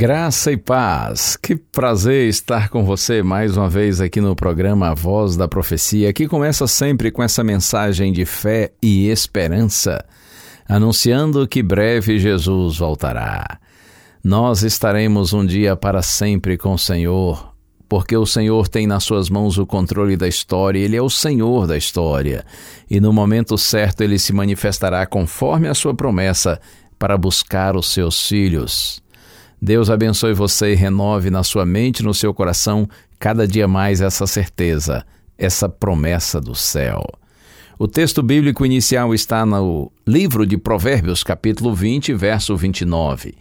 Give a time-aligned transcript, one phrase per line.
[0.00, 1.36] Graça e paz.
[1.36, 6.10] Que prazer estar com você mais uma vez aqui no programa A Voz da Profecia,
[6.10, 10.02] que começa sempre com essa mensagem de fé e esperança,
[10.66, 13.60] anunciando que breve Jesus voltará.
[14.24, 17.54] Nós estaremos um dia para sempre com o Senhor,
[17.86, 21.66] porque o Senhor tem nas suas mãos o controle da história, ele é o Senhor
[21.66, 22.42] da história,
[22.90, 26.58] e no momento certo ele se manifestará conforme a sua promessa
[26.98, 29.02] para buscar os seus filhos.
[29.60, 34.00] Deus abençoe você e renove na sua mente e no seu coração cada dia mais
[34.00, 35.04] essa certeza,
[35.36, 37.04] essa promessa do céu.
[37.78, 43.34] O texto bíblico inicial está no livro de Provérbios, capítulo 20, verso 29.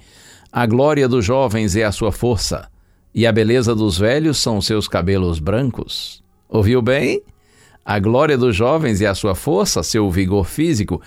[0.51, 2.67] A glória dos jovens é a sua força,
[3.13, 6.23] e a beleza dos velhos são seus cabelos brancos.
[6.49, 7.21] Ouviu bem?
[7.85, 11.01] A glória dos jovens é a sua força, seu vigor físico,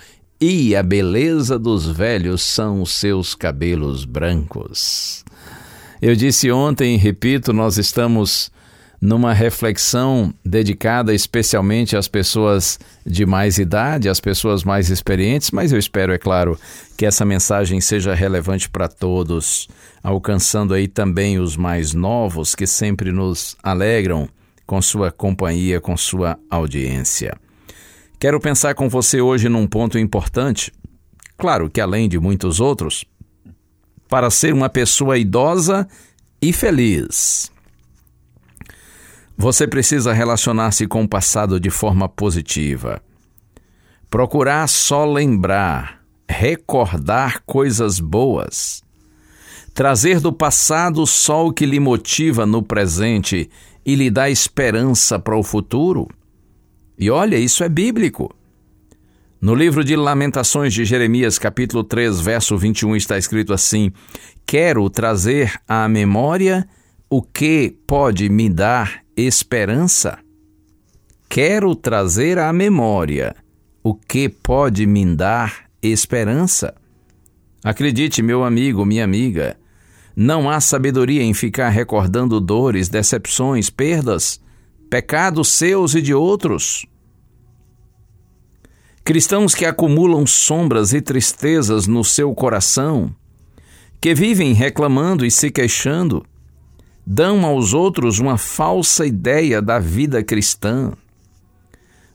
[0.45, 5.23] e a beleza dos velhos são os seus cabelos brancos.
[6.01, 8.51] Eu disse ontem e repito, nós estamos
[8.99, 15.79] numa reflexão dedicada especialmente às pessoas de mais idade, às pessoas mais experientes, mas eu
[15.79, 16.59] espero, é claro,
[16.97, 19.69] que essa mensagem seja relevante para todos,
[20.03, 24.27] alcançando aí também os mais novos que sempre nos alegram
[24.67, 27.37] com sua companhia, com sua audiência.
[28.23, 30.71] Quero pensar com você hoje num ponto importante,
[31.37, 33.03] claro que além de muitos outros,
[34.07, 35.85] para ser uma pessoa idosa
[36.41, 37.51] e feliz.
[39.37, 43.01] Você precisa relacionar-se com o passado de forma positiva.
[44.09, 48.81] Procurar só lembrar, recordar coisas boas.
[49.73, 53.49] Trazer do passado só o que lhe motiva no presente
[53.85, 56.07] e lhe dá esperança para o futuro.
[56.97, 58.33] E olha, isso é bíblico.
[59.41, 63.91] No livro de Lamentações de Jeremias, capítulo 3, verso 21, está escrito assim:
[64.45, 66.67] Quero trazer à memória
[67.09, 70.17] o que pode me dar esperança.
[71.27, 73.35] Quero trazer à memória
[73.83, 76.73] o que pode me dar esperança.
[77.63, 79.57] Acredite, meu amigo, minha amiga,
[80.15, 84.39] não há sabedoria em ficar recordando dores, decepções, perdas,
[84.93, 86.85] pecados seus e de outros.
[89.03, 93.11] Cristãos que acumulam sombras e tristezas no seu coração,
[93.99, 96.23] que vivem reclamando e se queixando,
[97.03, 100.93] dão aos outros uma falsa ideia da vida cristã.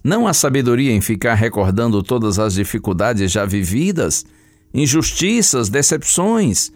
[0.05, 4.25] Não há sabedoria em ficar recordando todas as dificuldades já vividas,
[4.73, 6.71] injustiças, decepções,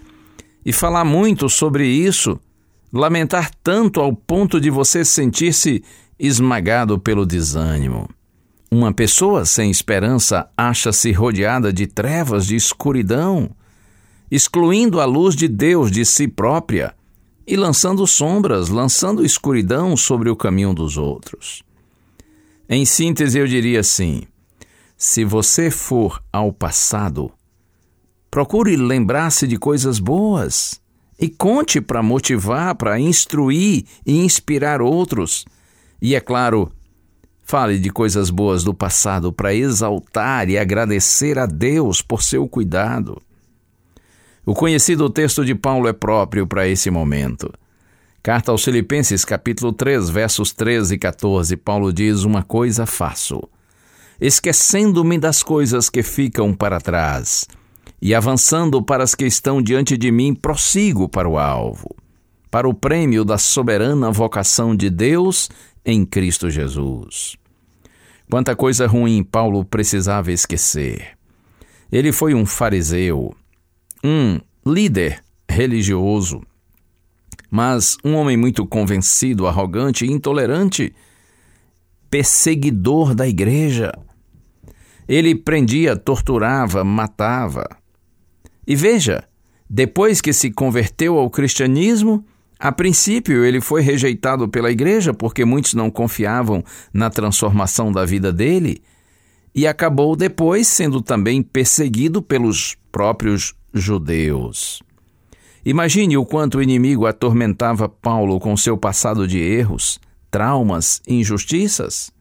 [0.66, 2.40] e falar muito sobre isso,
[2.92, 5.82] lamentar tanto ao ponto de você sentir-se
[6.22, 8.08] esmagado pelo desânimo.
[8.70, 13.50] Uma pessoa sem esperança acha-se rodeada de trevas, de escuridão,
[14.30, 16.94] excluindo a luz de Deus de si própria
[17.44, 21.64] e lançando sombras, lançando escuridão sobre o caminho dos outros.
[22.68, 24.22] Em síntese, eu diria assim:
[24.96, 27.32] se você for ao passado,
[28.30, 30.80] procure lembrar-se de coisas boas
[31.18, 35.44] e conte para motivar, para instruir e inspirar outros.
[36.02, 36.72] E é claro,
[37.44, 43.22] fale de coisas boas do passado para exaltar e agradecer a Deus por seu cuidado.
[44.44, 47.54] O conhecido texto de Paulo é próprio para esse momento.
[48.20, 53.40] Carta aos Filipenses, capítulo 3, versos 13 e 14, Paulo diz: Uma coisa faço,
[54.20, 57.46] esquecendo-me das coisas que ficam para trás
[58.00, 61.94] e avançando para as que estão diante de mim, prossigo para o alvo,
[62.50, 65.48] para o prêmio da soberana vocação de Deus
[65.84, 67.36] em Cristo Jesus.
[68.30, 71.16] Quanta coisa ruim Paulo precisava esquecer.
[71.90, 73.34] Ele foi um fariseu,
[74.02, 76.42] um líder religioso
[77.54, 80.94] mas um homem muito convencido, arrogante, intolerante,
[82.08, 83.92] perseguidor da igreja.
[85.06, 87.68] Ele prendia, torturava, matava.
[88.66, 89.28] E veja,
[89.68, 92.24] depois que se converteu ao cristianismo,
[92.62, 96.62] a princípio ele foi rejeitado pela igreja porque muitos não confiavam
[96.94, 98.80] na transformação da vida dele
[99.52, 104.80] e acabou depois sendo também perseguido pelos próprios judeus.
[105.64, 109.98] Imagine o quanto o inimigo atormentava Paulo com seu passado de erros,
[110.30, 112.12] traumas injustiças.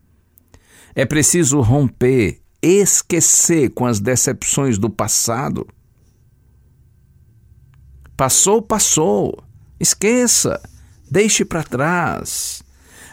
[0.95, 5.67] É preciso romper, esquecer com as decepções do passado.
[8.17, 9.50] Passou, passou.
[9.81, 10.61] Esqueça,
[11.09, 12.61] deixe para trás.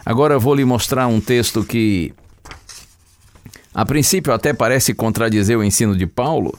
[0.05, 2.13] Agora vou lhe mostrar um texto que,
[3.73, 6.53] a princípio, até parece contradizer o ensino de Paulo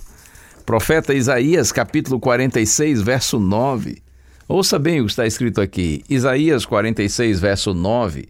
[0.66, 4.02] Profeta Isaías, capítulo 46, verso 9.
[4.48, 6.04] Ouça bem o que está escrito aqui.
[6.10, 8.30] Isaías 46, verso 9.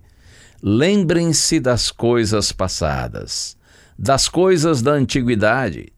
[0.61, 3.55] Lembrem-se das coisas passadas,
[3.97, 5.93] das coisas da antiguidade,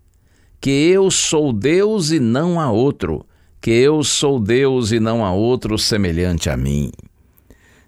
[0.59, 3.25] que eu sou Deus e não há outro,
[3.61, 6.91] que eu sou Deus e não há outro semelhante a mim.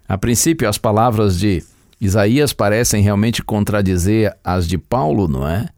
[0.08, 1.64] A princípio, as palavras de
[2.00, 5.68] Isaías parecem realmente contradizer as de Paulo, não é?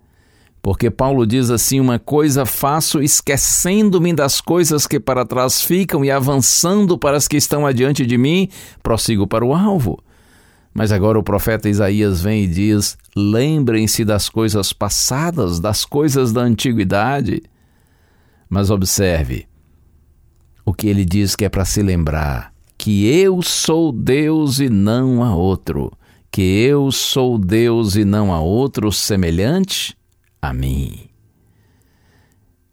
[0.60, 6.10] Porque Paulo diz assim: Uma coisa faço, esquecendo-me das coisas que para trás ficam e
[6.10, 8.48] avançando para as que estão adiante de mim,
[8.82, 10.02] prossigo para o alvo.
[10.74, 16.42] Mas agora o profeta Isaías vem e diz: Lembrem-se das coisas passadas, das coisas da
[16.42, 17.42] antiguidade.
[18.50, 19.46] Mas observe
[20.66, 25.22] o que ele diz que é para se lembrar: que eu sou Deus e não
[25.22, 25.92] há outro,
[26.30, 29.96] que eu sou Deus e não há outro semelhante
[30.42, 31.08] a mim.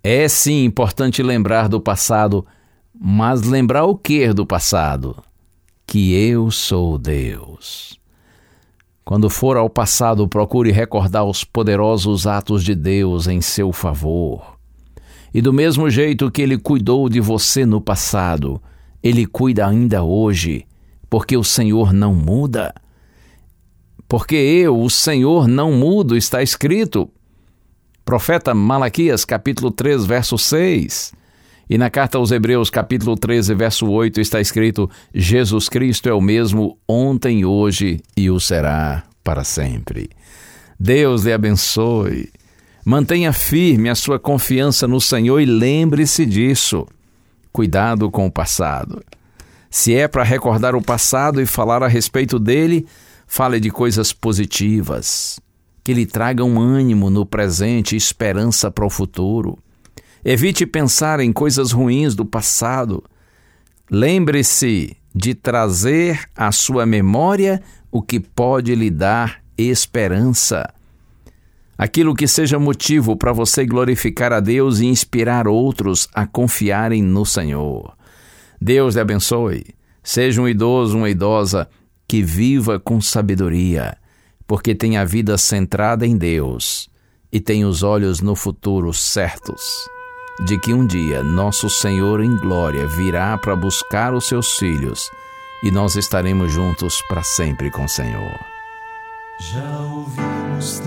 [0.03, 2.45] É sim importante lembrar do passado,
[2.99, 5.23] mas lembrar o que do passado?
[5.87, 7.97] Que eu sou Deus.
[9.05, 14.52] Quando for ao passado, procure recordar os poderosos atos de Deus em seu favor.
[15.33, 18.61] E do mesmo jeito que Ele cuidou de você no passado,
[19.01, 20.65] Ele cuida ainda hoje,
[21.09, 22.73] porque o Senhor não muda.
[24.07, 27.09] Porque eu, o Senhor, não mudo, está escrito.
[28.05, 31.13] Profeta Malaquias, capítulo 3, verso 6.
[31.69, 36.21] E na carta aos Hebreus, capítulo 13, verso 8, está escrito: Jesus Cristo é o
[36.21, 40.09] mesmo ontem, hoje e o será para sempre.
[40.79, 42.29] Deus lhe abençoe.
[42.85, 46.85] Mantenha firme a sua confiança no Senhor e lembre-se disso.
[47.51, 49.01] Cuidado com o passado.
[49.69, 52.85] Se é para recordar o passado e falar a respeito dele,
[53.25, 55.39] fale de coisas positivas
[55.83, 59.57] que lhe tragam ânimo no presente e esperança para o futuro.
[60.23, 63.03] Evite pensar em coisas ruins do passado.
[63.91, 70.73] Lembre-se de trazer à sua memória o que pode lhe dar esperança.
[71.77, 77.25] Aquilo que seja motivo para você glorificar a Deus e inspirar outros a confiarem no
[77.25, 77.95] Senhor.
[78.61, 79.65] Deus lhe abençoe.
[80.03, 81.67] Seja um idoso, uma idosa
[82.07, 83.97] que viva com sabedoria
[84.47, 86.89] porque tem a vida centrada em Deus
[87.31, 89.61] e tem os olhos no futuro certos
[90.45, 95.09] de que um dia nosso Senhor em glória virá para buscar os seus filhos
[95.63, 98.39] e nós estaremos juntos para sempre com o Senhor.
[99.39, 100.79] Já ouvimos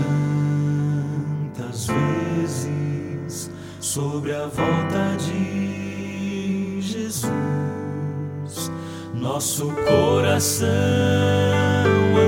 [1.76, 7.30] tantas vezes sobre a volta de Jesus,
[9.14, 10.66] nosso coração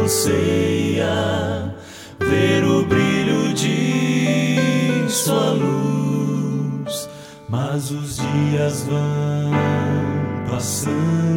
[0.05, 1.75] anseia
[2.21, 7.09] ver o brilho de sua luz,
[7.49, 9.53] mas os dias vão
[10.51, 11.28] passando,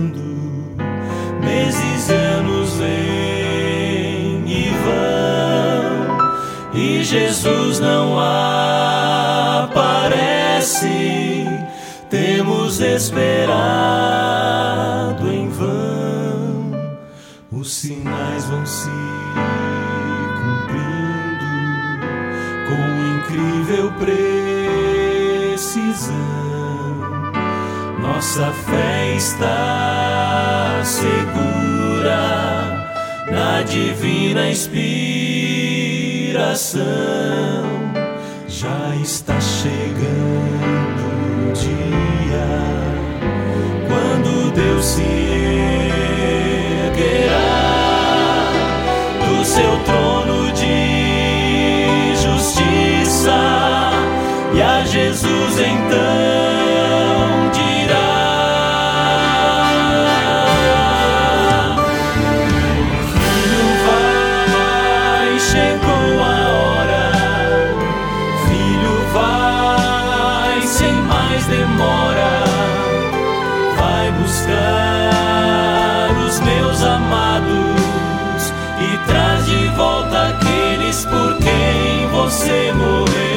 [7.12, 8.18] Jesus não
[9.77, 10.88] aparece.
[12.10, 13.60] Temos esperado
[15.30, 15.50] em
[17.51, 18.88] os sinais vão se
[20.39, 21.46] cumprindo
[22.70, 22.82] com
[23.18, 26.15] incrível precisão.
[28.00, 32.88] Nossa fé está segura
[33.30, 34.50] na divina
[36.31, 36.81] inspiração.
[38.47, 39.89] Já está chegando
[41.50, 42.47] o dia
[43.88, 45.01] quando Deus se
[46.88, 48.51] erguerá
[49.27, 53.39] do seu trono de justiça
[54.53, 56.30] e a Jesus então.
[82.31, 83.30] Você morreu,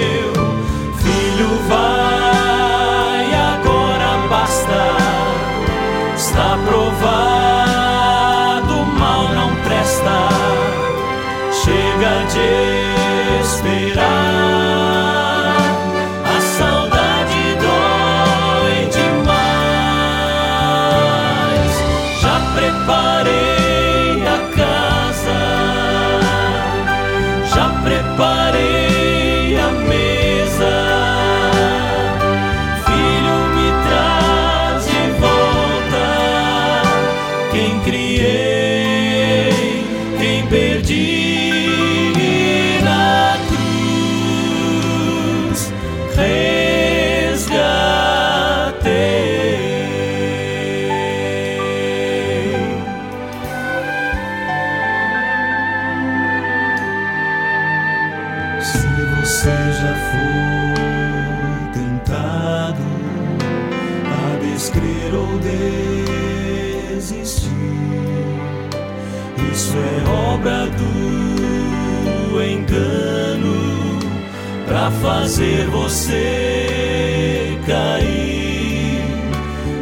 [75.04, 79.02] fazer você cair.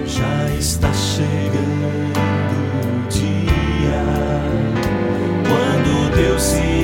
[0.07, 2.13] Já está chegando
[2.79, 4.05] o dia
[5.49, 6.82] quando Deus se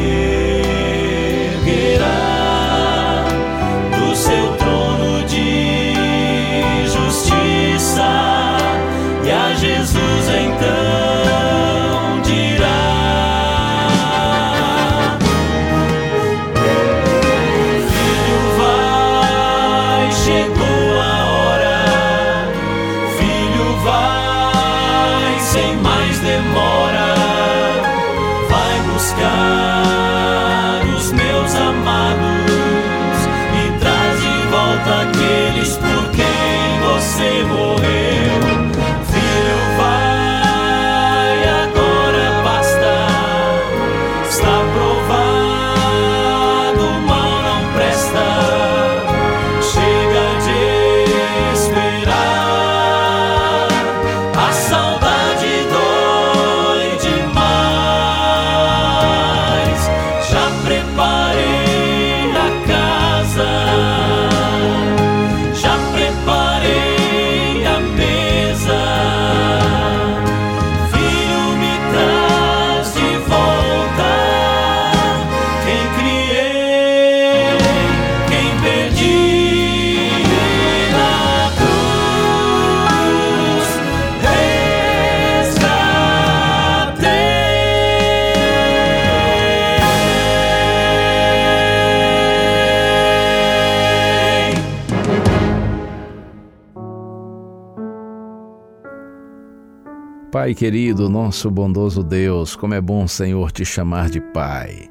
[100.49, 104.89] Pai querido, nosso bondoso Deus, como é bom, Senhor, te chamar de Pai,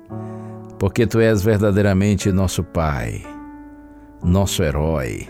[0.78, 3.24] porque tu és verdadeiramente nosso Pai,
[4.24, 5.28] nosso herói,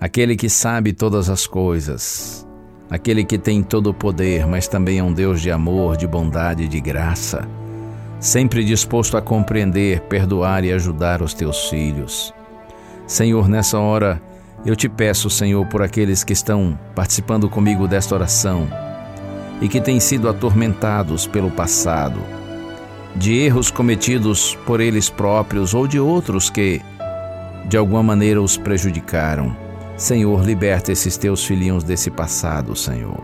[0.00, 2.46] aquele que sabe todas as coisas,
[2.88, 6.62] aquele que tem todo o poder, mas também é um Deus de amor, de bondade
[6.62, 7.44] e de graça,
[8.20, 12.32] sempre disposto a compreender, perdoar e ajudar os teus filhos.
[13.04, 14.22] Senhor, nessa hora,
[14.64, 18.68] eu te peço, Senhor, por aqueles que estão participando comigo desta oração,
[19.60, 22.20] e que têm sido atormentados pelo passado,
[23.14, 26.80] de erros cometidos por eles próprios ou de outros que,
[27.66, 29.56] de alguma maneira, os prejudicaram.
[29.96, 33.22] Senhor, liberta esses teus filhinhos desse passado, Senhor.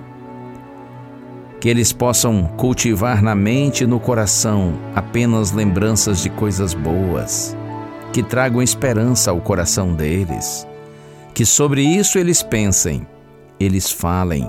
[1.60, 7.56] Que eles possam cultivar na mente e no coração apenas lembranças de coisas boas,
[8.12, 10.66] que tragam esperança ao coração deles.
[11.34, 13.06] Que sobre isso eles pensem
[13.60, 14.48] eles falem,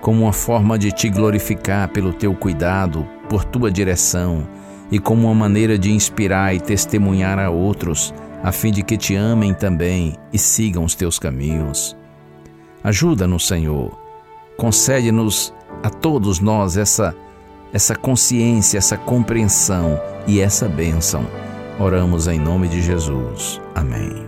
[0.00, 4.46] como uma forma de te glorificar pelo teu cuidado, por tua direção
[4.90, 9.14] e como uma maneira de inspirar e testemunhar a outros, a fim de que te
[9.14, 11.96] amem também e sigam os teus caminhos.
[12.82, 13.98] Ajuda-nos, Senhor.
[14.56, 15.52] Concede-nos
[15.82, 17.14] a todos nós essa
[17.72, 21.26] essa consciência, essa compreensão e essa bênção.
[21.78, 23.60] Oramos em nome de Jesus.
[23.74, 24.27] Amém.